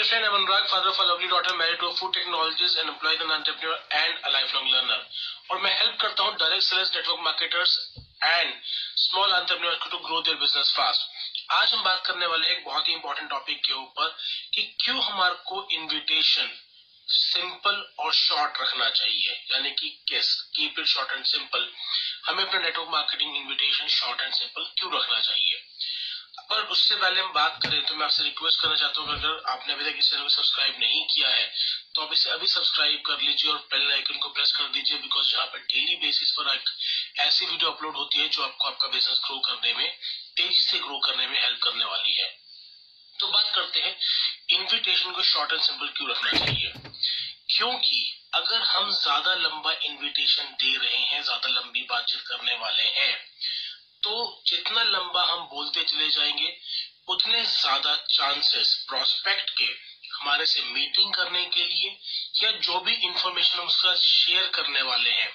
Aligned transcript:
dear 0.00 0.08
friend, 0.08 0.24
I'm 0.24 0.32
Anurag, 0.32 0.64
father 0.72 0.88
of 0.88 0.96
a 0.96 1.04
lovely 1.12 1.28
daughter, 1.28 1.52
married 1.60 1.76
to 1.76 1.92
a 1.92 1.94
food 2.00 2.16
technologist 2.16 2.80
and 2.80 2.88
employed 2.88 3.20
an 3.20 3.36
entrepreneur 3.36 3.76
and 3.92 4.14
a 4.24 4.30
lifelong 4.32 4.64
learner. 4.72 5.00
और 5.50 5.60
मैं 5.60 5.72
help 5.78 5.96
करता 6.00 6.22
हूँ 6.22 6.36
direct 6.40 6.64
sales 6.64 6.92
network 6.96 7.20
marketers 7.24 7.74
and 8.24 8.54
small 9.02 9.30
entrepreneurs 9.30 9.90
to 9.90 9.98
grow 10.06 10.20
their 10.22 10.36
business 10.44 10.72
आज 11.58 11.74
हम 11.74 11.82
बात 11.84 12.02
करने 12.06 12.26
वाले 12.32 12.48
एक 12.48 12.64
बहुत 12.64 12.88
ही 12.88 12.94
इंपॉर्टेंट 12.94 13.30
टॉपिक 13.30 13.60
के 13.66 13.72
ऊपर 13.74 14.16
कि 14.54 14.62
क्यों 14.84 15.02
हमारे 15.02 15.34
को 15.50 15.66
इनविटेशन 15.72 16.50
सिंपल 17.08 17.84
और 17.98 18.12
शॉर्ट 18.14 18.60
रखना 18.62 18.88
चाहिए। 18.88 19.32
यानी 19.52 19.70
कि 19.80 19.88
KISS? 20.08 20.34
Keep 20.56 20.78
it 20.78 20.86
short 20.86 21.12
and 21.12 21.24
simple 21.24 21.68
हमें 22.28 22.44
अपना 22.44 22.60
network 22.60 22.88
marketing 22.88 23.36
invitation 23.36 23.88
short 24.00 24.20
and 24.20 24.32
simple 24.34 24.70
क्यों 24.78 24.92
रखना 24.94 25.20
चाहिए? 25.20 25.62
पर 26.50 26.62
उससे 26.66 26.94
पहले 26.96 27.20
हम 27.20 27.32
बात 27.32 27.58
करें 27.62 27.84
तो 27.86 27.94
मैं 27.94 28.04
आपसे 28.04 28.22
रिक्वेस्ट 28.22 28.60
करना 28.62 28.76
चाहता 28.76 29.00
हूँ 29.00 29.12
अगर 29.12 29.42
आपने 29.48 29.72
अभी 29.72 29.84
तक 29.84 29.98
इस 29.98 30.10
चैनल 30.10 30.22
को 30.22 30.28
सब्सक्राइब 30.28 30.78
नहीं 30.80 31.04
किया 31.04 31.28
है 31.28 31.50
तो 31.94 32.02
आप 32.02 32.12
इसे 32.12 32.30
अभी 32.30 32.46
सब्सक्राइब 32.46 33.02
कर 33.06 33.20
लीजिए 33.20 33.50
और 33.52 33.58
बेल 33.58 33.92
आइकन 33.92 34.18
को 34.18 34.28
प्रेस 34.28 34.52
कर 34.52 34.64
दीजिए 34.64 34.98
बिकॉज़ 34.98 35.34
यहाँ 35.34 35.46
पर 35.46 35.58
डेली 35.58 35.96
बेसिस 35.96 36.30
पर 36.30 36.54
एक 36.54 36.70
ऐसी 37.20 37.46
वीडियो 37.46 37.70
अपलोड 37.70 37.96
होती 37.96 38.18
है 38.18 38.28
जो 38.28 38.42
आपको 38.42 38.68
आपका 38.68 38.88
बिज़नेस 38.88 39.20
ग्रो 39.26 39.38
करने 39.38 39.72
में, 39.74 39.98
तेज़ी 40.36 40.60
से 40.60 40.78
ग्रो 40.78 40.98
करने 40.98 41.26
में 41.26 41.40
हेल्प 41.42 41.58
करने 41.62 41.84
वाली 41.84 42.12
है। 42.12 42.28
तो 43.18 43.26
बात 43.26 43.52
करते 43.54 43.80
हैं 43.80 43.96
इन्विटेशन 44.50 45.12
को 45.12 45.22
शॉर्ट 45.22 45.52
एंड 45.52 45.60
सिंपल 45.60 45.86
क्यों 45.86 46.10
रखना 46.10 46.38
चाहिए? 46.38 46.72
क्योंकि 47.56 48.20
अगर 48.34 48.62
हम 48.62 48.90
ज़्यादा 48.90 49.34
लंबा 49.34 49.72
इन्विटेशन 49.72 50.42
दे 50.42 50.76
रहे 50.76 50.96
हैं, 50.96 51.22
ज़्यादा 51.22 51.48
लंबी 51.48 51.82
बातचीत 51.82 52.20
करने 52.20 52.56
वाले 52.56 52.82
हैं 52.82 53.12
तो 54.02 54.42
जितना 54.46 54.82
लंबा 54.82 55.22
हम 55.24 55.38
बोलते 55.38 55.82
चले 55.82 56.08
जाएँगे, 56.10 56.56
उतने 57.08 57.44
ज़्यादा 57.44 57.94
चांसेस 58.10 58.84
प्रोस्पेक्ट 58.88 59.50
के 59.50 59.64
हमारे 60.20 60.46
से 60.46 60.62
मीटिंग 60.62 61.14
करने 61.14 61.44
के 61.44 61.64
लिए 61.64 61.96
या 62.44 62.50
जो 62.52 62.80
भी 62.80 62.92
इंफॉर्मेशन 62.92 63.58
हम 63.58 63.66
उसका 63.66 63.94
शेयर 63.94 64.46
करने 64.46 64.82
वाले 64.82 65.10
हैं, 65.10 65.30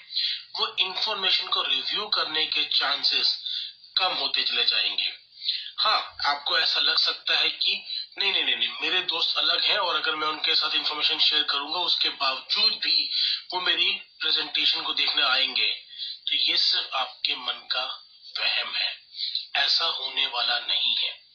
वो 0.59 0.75
इंफॉर्मेशन 0.80 1.48
को 1.48 1.62
रिव्यू 1.62 2.08
करने 2.08 2.45
के 2.45 2.64
चांसेस 2.66 3.38
कम 3.98 4.14
होते 4.14 4.44
चले 4.44 4.64
जाएँगे। 4.64 5.12
हाँ 5.80 6.16
आपको 6.25 6.58
ऐसा 6.59 6.80
लग 6.80 6.97
सकता 6.97 7.38
है 7.38 7.50
कि 7.50 7.84
नहीं 8.20 8.31
नहीं 8.31 8.44
नहीं 8.44 8.68
मेरे 8.81 9.02
दोस्त 9.02 9.38
अलग 9.38 9.62
हैं 9.64 9.78
और 9.78 9.95
अगर 9.95 10.16
मैं 10.16 10.28
उनके 10.28 10.56
साथ 10.56 10.75
इंफॉर्मेशन 10.75 11.20
शेयर 11.20 11.44
करूँगा, 11.44 11.80
उसके 11.80 12.09
बावजूद 12.09 12.73
भी 12.73 13.09
वो 13.53 13.62
मेरी 13.62 13.92
प्रेजेंटेशन 14.20 14.81
को 14.81 14.94
देखने 14.94 15.23
आएँगे। 15.23 15.68
तो 16.28 16.36
ये 16.36 16.58
सिर्फ़ 16.58 16.95
आपके 16.95 17.36
मन 17.36 17.68
का 17.72 18.05
वहम 18.39 18.75
है। 18.75 18.97
ऐसा 19.55 19.86
होने 19.86 20.28
वाला 20.28 20.59
नहीं 20.59 20.95
है। 20.95 21.25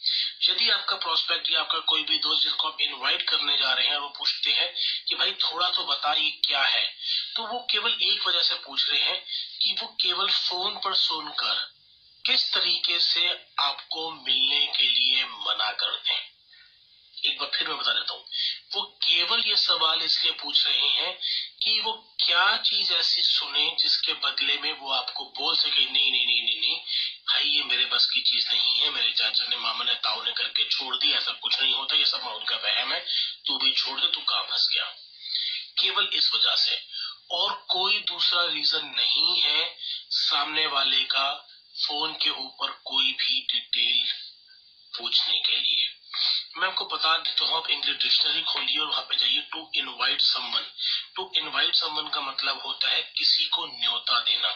यदि 0.48 0.70
आपका 0.70 0.96
प्रोस्पेक्ट 0.96 1.50
या 1.50 1.60
आपका 1.60 1.78
कोई 1.78 2.02
भी 2.02 2.18
दोस्त 2.18 2.42
जिसको 2.42 2.68
आप 2.68 2.80
इनवाइट 2.80 3.22
करने 3.22 3.58
जा 3.58 3.72
रहे 3.72 3.86
हैं 3.86 3.98
वो 3.98 4.08
पूछते 4.08 4.50
हैं 4.50 4.74
कि 5.08 5.14
भाई 5.14 5.32
थोड़ा 5.32 5.70
तो 5.70 5.84
बता 5.84 6.12
ये 6.12 6.30
क्या 6.30 6.62
है 6.62 6.94
तो 7.36 7.46
वो 7.46 7.66
केवल 7.70 7.98
एक 8.02 8.26
वजह 8.26 8.42
से 8.42 8.54
पूछ 8.54 8.90
रहे 8.90 9.00
हैं 9.00 9.24
कि 9.62 9.76
वो 9.80 9.96
केवल 10.00 10.30
फ़ोन 10.30 10.76
पर 10.76 10.94
सुनकर 10.94 11.74
किस 12.26 12.54
तरीके 12.54 12.98
से 13.00 13.46
आपको 13.58 14.10
मिलने 14.10 14.66
के 14.66 14.82
लिए 14.82 15.24
मना 15.24 15.70
करते 15.70 16.14
दें 16.14 16.39
एक 17.26 17.38
बार 17.38 17.50
फिर 17.54 17.68
मैं 17.68 17.78
बता 17.78 17.92
देता 17.92 18.12
हूँ। 18.14 18.24
वो 18.74 18.82
केवल 18.82 19.42
ये 19.46 19.56
सवाल 19.56 20.02
इसलिए 20.02 20.32
पूछ 20.32 20.66
रहे 20.66 20.88
हैं 20.88 21.18
कि 21.62 21.80
वो 21.80 22.16
क्या 22.24 22.56
चीज़ 22.56 22.92
ऐसी 22.92 23.22
सुने 23.22 23.76
जिसके 23.80 24.12
बदले 24.12 24.58
में 24.58 24.72
वो 24.72 24.90
आपको 24.90 25.24
बोल 25.24 25.56
सके, 25.56 25.80
नहीं 25.80 26.12
नहीं 26.12 26.26
नहीं 26.26 26.42
नहीं 26.42 26.60
नहीं, 26.60 26.76
भाई, 27.30 27.44
ये 27.44 27.62
मेरे 27.62 27.84
बस 27.84 28.06
की 28.06 28.20
चीज़ 28.20 28.48
नहीं 28.48 28.80
है। 28.80 28.90
मेरे 28.90 29.12
चाचा 29.12 29.46
ने, 29.46 29.56
मामा 29.56 29.84
ने, 29.84 29.94
ताऊ 29.94 30.22
ने 30.22 30.32
करके 30.32 30.64
छोड़ 30.64 30.96
दी, 30.96 31.12
ऐसा 31.12 31.32
कुछ 31.32 31.62
नहीं 31.62 31.74
होता। 31.74 31.96
ये 31.96 32.04
सब 32.04 32.20
उनका 32.20 32.56
वहम 32.56 32.92
है। 32.92 33.06
तू 33.46 33.58
भी 33.58 33.72
छोड़ 33.72 34.00
दे, 34.00 34.06
तू 34.08 34.20
कहाँ 34.20 34.42
फंस 34.42 34.68
गया? 34.72 34.84
केवल 35.82 36.10
इस 36.12 36.34
वजह 36.34 36.54
से। 36.54 36.86
और 37.30 37.66
कोई 37.70 37.98
दूसरा 37.98 38.44
रीजन 38.44 38.86
नहीं 38.86 39.40
है 39.40 39.76
सामने 40.10 40.66
वाले 40.66 41.04
का 41.04 41.48
फ़ोन 41.86 42.12
के 42.12 42.30
ऊपर 42.30 42.70
कोई 42.70 43.12
भी 43.12 43.40
डिटेल 43.40 44.12
पूछने 44.98 45.40
के 45.40 45.56
लिए। 45.56 45.89
मैं 46.54 46.66
आपको 46.66 46.84
बता 46.84 47.16
देता 47.16 47.44
हूँ, 47.44 47.56
आप 47.56 47.68
इंग्लिश 47.70 47.96
डिक्शनरी 47.96 48.40
खोलिए 48.42 48.78
और 48.78 48.86
वहाँ 48.86 49.02
पे 49.02 49.16
जाइए 49.16 49.40
to 49.52 49.70
invite 49.76 50.20
someone 50.20 50.64
to 51.16 51.30
invite 51.36 51.74
someone 51.74 52.08
का 52.08 52.20
मतलब 52.20 52.60
होता 52.64 52.88
है 52.88 53.02
किसी 53.18 53.44
को 53.46 53.66
न्योता 53.66 54.18
देना। 54.20 54.48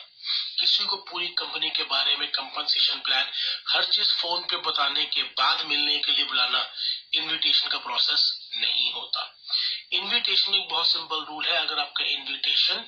किसी 0.60 0.84
को 0.84 0.96
पूरी 1.10 1.26
कंपनी 1.38 1.70
के 1.70 1.82
बारे 1.84 2.16
में 2.16 2.26
कंपनसेशन 2.30 3.00
प्लान 3.00 3.26
हर 3.68 3.84
चीज़ 3.84 4.12
फ़ोन 4.12 4.42
पे 4.42 4.56
बताने 4.68 5.04
के 5.06 5.22
बाद 5.22 5.64
मिलने 5.66 5.98
के 5.98 6.12
लिए 6.12 6.24
बुलाना 6.24 6.66
इनविटेशन 7.14 7.68
का 7.68 7.78
प्रोसेस 7.78 8.30
नहीं 8.54 8.92
होता। 8.92 9.30
इनविटेशन 9.92 10.54
एक 10.54 10.68
बहुत 10.70 10.88
सिंपल 10.88 11.24
रूल 11.24 11.44
है, 11.44 11.56
अगर 11.56 11.78
आपका 11.78 12.04
इनविटेशन 12.04 12.84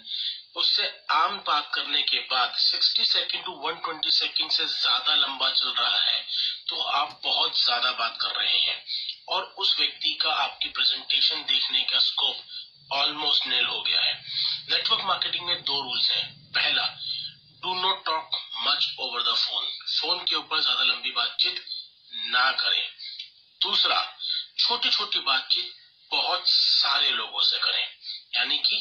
उससे 0.57 0.87
आम 1.13 1.37
बात 1.47 1.71
करने 1.75 2.03
के 2.03 2.19
बाद 2.31 2.55
60 2.59 3.05
सेकंड 3.05 3.45
टू 3.45 3.53
120 3.63 4.19
सेकंड 4.19 4.51
से 4.51 4.65
ज़्यादा 4.67 5.15
लंबा 5.15 5.51
चल 5.51 5.69
रहा 5.71 5.99
है 6.01 6.25
तो 6.67 6.77
आप 6.77 7.21
बहुत 7.25 7.59
ज़्यादा 7.61 7.91
बात 7.93 8.17
कर 8.21 8.35
रहे 8.35 8.59
हैं। 8.59 8.83
और 9.29 9.43
उस 9.59 9.75
व्यक्ति 9.79 10.13
का 10.23 10.31
आपकी 10.35 10.69
प्रेजेंटेशन 10.69 11.43
देखने 11.43 11.83
का 11.83 11.99
स्कोप 11.99 12.93
ऑलमोस्ट 12.93 13.47
नेल 13.47 13.65
हो 13.65 13.83
गया 13.83 14.01
है। 14.01 14.15
नेटवर्क 14.71 15.05
मार्केटिंग 15.05 15.47
में 15.47 15.63
दो 15.63 15.81
रूल्स 15.81 16.11
हैं। 16.11 16.51
पहला 16.53 16.87
do 17.63 17.75
not 17.75 18.05
talk 18.05 18.37
much 18.67 18.95
over 18.99 19.23
the 19.23 19.35
phone 19.37 19.65
phone 19.91 20.25
के 20.25 20.35
ऊपर 20.35 20.61
ज़्यादा 20.61 20.83
लंबी 20.83 21.11
बातचीत 21.11 21.61
ना 22.27 22.51
करें। 22.53 22.83
दूसरा 23.61 24.03
छोटी 24.59 24.89
छोटी 24.89 25.19
बातचीत 25.19 25.73
बहुत 26.11 26.43
सारे 26.47 27.11
लोगों 27.11 27.43
से 27.43 27.59
करें। 27.59 27.87
यानी 28.35 28.59
कि 28.59 28.77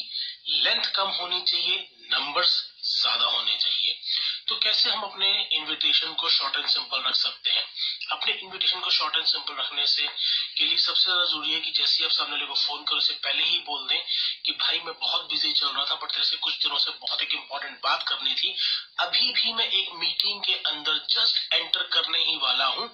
लेंथ 0.48 0.90
कम 0.94 1.08
होनी 1.10 1.40
चाहिए 1.40 1.76
नंबर्स 2.10 2.52
ज़्यादा 2.82 3.26
होने 3.26 3.56
चाहिए। 3.56 3.98
तो 4.46 4.54
कैसे 4.62 4.90
हम 4.90 5.02
अपने 5.02 5.28
इनविटेशन 5.52 6.12
को 6.14 6.28
शॉर्ट 6.28 6.56
एंड 6.56 6.66
सिंपल 6.66 7.00
रख 7.06 7.14
सकते 7.14 7.50
हैं? 7.50 7.62
अपने 8.12 8.32
इनविटेशन 8.34 8.80
को 8.80 8.90
शॉर्ट 8.90 9.16
एंड 9.16 9.24
सिंपल 9.26 9.54
रखने 9.54 9.86
से 9.86 10.06
के 10.58 10.64
लिए 10.64 10.76
सबसे 10.76 11.02
ज़्यादा 11.02 11.24
ज़रूरी 11.24 11.52
है 11.52 11.60
कि 11.60 11.70
जैसे 11.76 12.04
आप 12.04 12.10
सामने 12.10 12.32
वाले 12.32 12.46
को 12.46 12.54
फ़ोन 12.56 12.84
करो 12.84 12.98
उससे 12.98 13.14
पहले 13.24 13.42
ही 13.44 13.58
बोल 13.66 13.86
दें 13.88 13.98
कि 14.46 14.52
भाई 14.52 14.80
मैं 14.84 14.94
बहुत 15.00 15.24
बिज़ी 15.30 15.52
चल 15.52 15.66
रहा 15.66 15.84
था 15.84 15.94
बट 15.94 16.12
तेरे 16.12 16.24
से 16.24 16.36
कुछ 16.36 16.54
दिनों 16.62 16.78
से 16.78 16.90
बहुत 17.00 17.22
एक 17.22 17.34
इम्पोर्टेंट 17.34 17.78
बात 17.84 18.04
करनी 18.08 18.34
थी। 18.34 18.54
अभी 18.98 19.30
भी 19.32 19.52
मैं 19.52 19.66
एक 19.70 19.92
मीटिंग 19.94 20.42
के 20.42 20.54
अंदर 20.70 21.04
जस्ट 21.10 21.54
एंटर 21.54 21.82
करने 21.92 22.18
ही 22.20 22.36
वाला 22.36 22.66
हूँ 22.68 22.86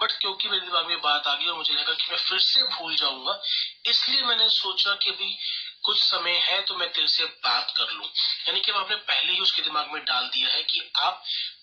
बट 0.00 0.12
क्योंकि 0.20 0.48
मेरे 0.48 0.66
दिमाग 0.66 0.86
में 0.86 1.00
बात 1.00 1.26
आ 1.26 1.34
गई 1.34 1.46
और 1.46 1.56
मुझे 1.56 1.74
लगा 1.74 1.92
कि 1.92 2.10
मैं 2.10 2.18
फिर 2.18 2.38
से 2.40 2.62
भूल 2.70 2.94
जाऊँगा, 2.96 3.40
इसलिए 3.86 4.22
मैंने 4.22 4.48
सोचा 4.48 4.94
कि 4.94 5.10
अभी 5.10 5.36
कुछ 5.84 6.00
समय 6.00 6.38
है 6.42 6.60
तो 6.62 6.74
मैं 6.76 6.88
तेरे 6.92 7.06
से 7.08 7.24
बात 7.24 7.74
कर 7.76 7.92
लूँ। 7.92 8.06
यानी 8.48 8.60
कि 8.60 8.72
आपने 8.72 8.96
पहले 8.96 9.32
ही 9.32 9.38
उसके 9.40 9.62
दिमाग 9.62 9.92
में 9.92 10.02
डाल 10.04 10.26
दिया 10.28 10.50
है 10.50 10.62
कि 10.64 10.90
आप 10.98 11.22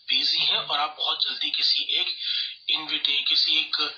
बिज़ी 0.09 0.45
हैं 0.45 0.57
और 0.59 0.79
आप 0.79 0.95
बहुत 0.97 1.23
जल्दी 1.23 1.49
किसी 1.51 1.83
एक 1.99 2.15
इनविटे 2.69 3.21
किसी 3.23 3.59
एक 3.59 3.91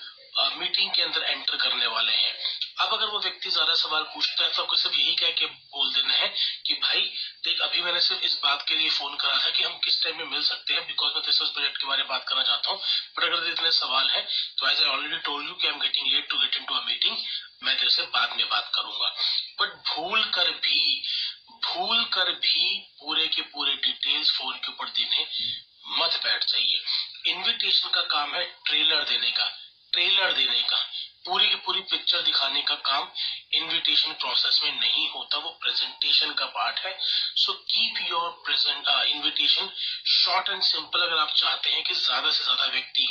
मीटिंग 0.58 0.90
के 0.90 1.02
अंदर 1.02 1.22
एंटर 1.22 1.56
करने 1.56 1.86
वाले 1.86 2.12
हैं। 2.12 2.32
अब 2.80 2.92
अगर 2.92 3.06
वो 3.06 3.18
व्यक्ति 3.18 3.50
ज़्यादा 3.50 3.74
सवाल 3.74 4.02
पूछता 4.14 4.44
है 4.44 4.50
तो 4.52 4.62
आपको 4.62 4.76
सिर्फ़ 4.76 4.96
यही 4.96 5.14
कह 5.16 5.30
के 5.30 5.46
बोल 5.46 5.92
देना 5.92 6.14
है 6.14 6.28
कि, 6.66 6.74
भाई, 6.74 7.00
देख, 7.44 7.60
अभी 7.60 7.82
मैंने 7.82 8.00
सिर्फ़ 8.00 8.22
इस 8.24 8.34
बात 8.44 8.64
के 8.68 8.74
लिए 8.74 8.88
फ़ोन 8.90 9.14
करा 9.16 9.38
था 9.44 9.50
कि 9.50 9.64
हम 9.64 9.78
किस 9.84 10.02
टाइम 10.02 10.18
में 10.18 10.24
मिल 10.24 10.42
सकते 10.42 10.74
हैं 10.74 10.86
बिकॉज़ 10.86 11.14
मैं 11.14 11.22
तेरे 11.22 11.50
प्रोजेक्ट 11.50 11.76
के 11.76 11.86
बारे 11.86 12.02
में 12.02 12.08
बात 12.08 12.24
करना 12.28 12.42
चाहता 12.42 12.70
हूँ। 12.70 12.78
बट 13.18 13.24
अगर 13.24 13.48
इतने 13.50 13.70
सवाल 13.72 14.10
है 14.10 14.26
तो 14.58 14.68
as 14.70 14.82
I 14.82 14.88
already 14.88 15.18
told 15.20 15.48
you 15.48 15.54
कि 15.54 15.66
I 15.66 15.74
am 15.74 15.80
getting 15.80 16.12
late 16.14 16.28
to 16.30 16.38
get 16.38 16.56
into 16.64 16.74
a 16.74 16.84
meeting 16.86 17.16
मैं 17.62 17.76
तेरे 17.76 17.90
से 17.90 18.02
बाद 18.14 18.36
में 18.36 18.48
बात 18.48 18.70
करूँगा। 18.74 19.14
बट 19.60 19.68
भूल 19.88 20.24
कर 20.24 20.50
भी 20.50 21.02
भूल 21.64 22.04
कर 22.04 22.32
भी 22.32 22.78
पूरे 23.00 23.26
के 23.28 23.42
पूरे 23.42 23.74
डिटेल्स 23.74 24.30
फ़ोन 24.30 24.54
के 24.54 24.68
ऊपर 24.68 24.88
देने 24.88 25.26
मत 25.98 26.20
बैठ 26.24 26.44
जाइए। 26.44 26.80
इनविटेशन 27.26 27.88
का 27.88 28.02
काम 28.02 28.34
है 28.34 28.44
ट्रेलर 28.66 29.04
देने 29.04 29.30
का 29.30 29.48
ट्रेलर 29.92 30.32
देने 30.32 30.62
का। 30.62 30.78
पूरी 31.26 31.46
की 31.48 31.56
पूरी 31.66 31.80
पिक्चर 31.90 32.22
दिखाने 32.22 32.60
का 32.62 32.74
काम 32.86 33.08
इनविटेशन 33.54 34.12
प्रोसेस 34.14 34.60
में 34.64 34.72
नहीं 34.72 35.08
होता, 35.10 35.38
वो 35.38 35.50
प्रेजेंटेशन 35.62 36.32
का 36.34 36.46
पार्ट 36.48 36.78
है। 36.84 36.96
So 37.36 37.52
keep 37.52 38.00
your 38.10 38.30
present 38.46 38.88
invitation 39.06 39.70
short 40.14 40.48
and 40.50 40.62
simple 40.64 41.00
अगर 41.00 41.18
आप 41.18 41.32
चाहते 41.36 41.70
हैं 41.70 41.82
कि 41.84 41.94
ज़्यादा 41.96 42.30
से 42.30 42.44
ज़्यादा 42.44 42.66
व्यक्ति 42.66 43.06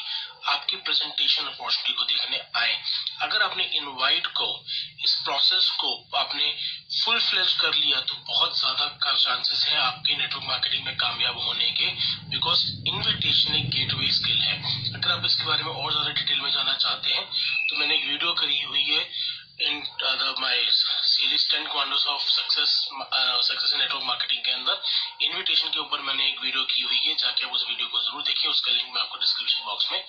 आपकी 0.48 0.76
प्रेजेंटेशन 0.78 1.46
अपॉर्चुनिटी 1.46 1.94
को 1.94 2.04
देखने 2.06 2.42
आए। 2.56 2.78
अगर 3.22 3.42
आपने 3.44 3.64
इनवाइट 3.78 4.28
को, 4.30 4.48
इस 5.04 5.16
प्रोसेस 5.26 5.70
को 5.80 5.94
आपने 6.18 6.54
फुल 6.96 7.20
फ्लेज 7.20 7.54
कर 7.62 7.74
लिया 7.76 8.00
तो 8.02 8.16
बहुत 8.28 8.60
ज़्यादा 8.60 8.86
का 9.04 9.14
चांसेस 9.16 9.66
है 9.68 9.78
आपके 9.80 10.16
नेटवर्क 10.16 10.44
मार्केटिंग 10.46 10.86
में 10.86 10.96
कामयाब 10.98 11.38
होने 11.40 11.72
के 11.72 11.90
बिकॉज़ 12.30 12.66
इनविटेशन 12.88 13.56
एक 13.56 13.70
गेटवे 13.72 14.12
स्किल 14.14 14.40
है। 14.42 14.56
अगर 14.94 15.12
आप 15.12 15.26
इसके 15.26 15.46
बारे 15.46 15.64
में 15.64 15.72
और 15.72 15.92
ज़्यादा 15.92 16.12
डिटेल 16.12 16.40
में 16.40 16.52
जाना 16.52 16.74
चाहते 16.76 17.14
हैं 17.14 17.26
तो 17.74 17.80
मैंने 17.80 17.94
एक 17.96 18.06
वीडियो 18.08 18.34
करी 18.40 18.62
हुई 18.62 18.84
है 18.84 19.02
in 19.62 19.82
my 20.40 20.62
series 20.70 21.44
ten 21.52 21.66
commandos 21.72 22.06
of 22.08 22.24
success 22.30 22.72
success 23.48 23.74
network 23.80 24.04
marketing 24.04 24.42
के 24.46 24.52
अंदर। 24.52 24.82
इनविटेशन 25.22 25.70
के 25.70 25.80
ऊपर 25.80 26.02
मैंने 26.02 26.28
एक 26.28 26.42
वीडियो 26.42 26.64
की 26.64 26.82
हुई 26.82 26.98
है, 27.06 27.14
जाके 27.16 27.46
आप 27.46 27.54
उस 27.54 27.66
वीडियो 27.70 27.88
को 27.88 28.02
ज़रूर 28.02 28.22
देखिए 28.24 28.52
उसका 28.52 28.72
लिंक 28.72 28.94
मैं 28.94 29.02
आपको 29.02 29.18
डिस्क्रिप्शन 29.20 29.66
बॉक्स 29.66 29.92
में 29.92 30.00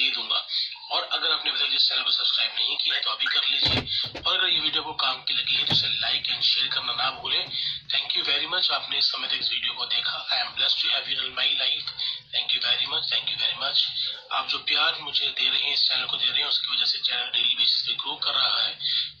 दे 0.00 0.10
दूँगा। 0.10 0.46
और 0.90 1.02
अगर 1.02 1.30
आपने 1.32 1.52
तक 1.52 1.74
इस 1.74 1.88
चैनल 1.88 2.02
को 2.02 2.10
सब्सक्राइब 2.10 2.52
नहीं 2.56 2.76
किया 2.76 2.94
है 2.94 3.00
तो 3.00 3.10
अभी 3.10 3.26
कर 3.26 3.48
लीजिए। 3.50 4.20
और 4.20 4.36
अगर 4.36 4.48
ये 4.48 4.60
वीडियो 4.60 4.82
को 4.82 4.92
काम 5.04 5.22
की 5.22 5.34
लगी 5.34 5.56
है 5.56 5.66
तो 5.66 5.74
इसे 5.74 5.88
लाइक 6.00 6.30
एंड 6.30 6.42
शेयर 6.42 6.68
करना 6.74 6.92
ना 7.02 7.10
भूलें। 7.20 7.48
थैंक 7.94 8.16
यू 8.16 8.22
वेरी 8.24 8.46
मच 8.54 8.70
आपने 8.72 8.98
इस 8.98 9.10
समय 9.12 9.28
तक 9.28 9.38
इस 9.40 9.50
वीडियो 9.52 9.74
को 9.74 9.86
देखा। 9.96 10.26
I 10.30 10.40
am 10.40 10.54
blessed 10.56 10.82
to 10.82 10.88
have 10.94 11.10
you 11.10 11.34
my 11.36 11.56
life 11.58 11.92
thank 12.34 12.54
you 12.54 12.60
very 12.68 12.86
much 12.86 13.12
thank 13.12 13.30
you 13.30 13.36
very 13.36 13.58
much 13.66 13.86
आप 14.32 14.48
जो 14.48 14.58
प्यार 14.58 14.98
मुझे 15.00 15.26
दे 15.26 15.48
रहे 15.50 15.62
हैं, 15.62 15.72
इस 15.72 15.88
चैनल 15.88 16.04
को 16.06 16.16
दे 16.16 16.26
रहे 16.26 16.40
हैं, 16.40 16.48
उसकी 16.48 16.74
वजह 16.74 16.84
से 16.84 16.98
चैनल 16.98 17.30
डेली 17.30 17.54
बेसिस 17.54 17.82
पे 17.86 17.94
ग्रो 17.94 18.14
कर 18.16 18.34
रहा 18.34 18.62
है, 18.62 18.78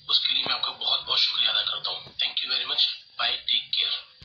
उसके 0.08 0.34
लिए 0.34 0.44
मैं 0.44 0.54
आपका 0.54 0.72
बहुत 0.72 1.04
बहुत 1.06 1.18
शुक्रिया 1.18 1.50
अदा 1.50 1.62
करता 1.62 1.90
हूँ। 1.90 2.14
Thank 2.22 2.44
you 2.44 2.50
very 2.50 2.64
much 2.64 2.88
bye 3.18 3.32
take 3.32 3.70
care 3.74 4.09